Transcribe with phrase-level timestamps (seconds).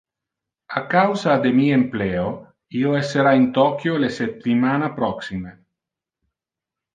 [0.79, 2.31] A causa de mi empleo,
[2.79, 5.55] io essera in Tokyo le septimana proxime.